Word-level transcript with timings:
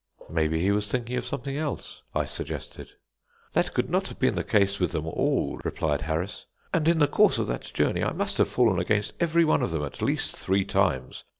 "Maybe, 0.31 0.59
he 0.63 0.71
was 0.71 0.87
thinking 0.89 1.15
of 1.17 1.25
something 1.27 1.55
else," 1.55 2.01
I 2.15 2.25
suggested. 2.25 2.93
"That 3.53 3.71
could 3.75 3.87
not 3.87 4.07
have 4.07 4.17
been 4.17 4.33
the 4.33 4.43
case 4.43 4.79
with 4.79 4.93
them 4.93 5.05
all," 5.05 5.61
replied 5.63 6.01
Harris, 6.01 6.47
"and 6.73 6.87
in 6.87 6.97
the 6.97 7.07
course 7.07 7.37
of 7.37 7.45
that 7.45 7.71
journey, 7.71 8.03
I 8.03 8.11
must 8.11 8.39
have 8.39 8.49
fallen 8.49 8.79
against 8.79 9.13
every 9.19 9.45
one 9.45 9.61
of 9.61 9.69
them 9.69 9.83
at 9.83 10.01
least 10.01 10.35
three 10.35 10.65
times. 10.65 11.23